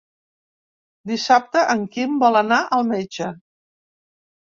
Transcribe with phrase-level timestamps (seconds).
[1.11, 3.33] Dissabte en Quim vol anar al metge.